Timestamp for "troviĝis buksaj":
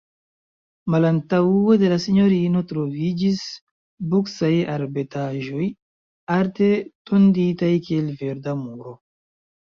2.71-4.49